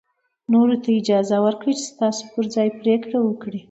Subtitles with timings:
[0.51, 3.59] نورو ته اجازه ورکړئ چې ستاسو پر ځای پرېکړه وکړي.